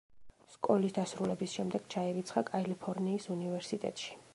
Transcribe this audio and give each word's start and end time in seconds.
სკოლის 0.53 0.95
დასრულების 0.95 1.53
შემდეგ 1.59 1.87
ჩაირიცხა 1.97 2.47
კალიფორნიის 2.51 3.33
უნივერსიტეტში. 3.39 4.23